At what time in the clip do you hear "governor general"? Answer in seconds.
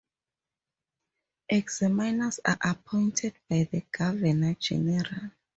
3.93-5.29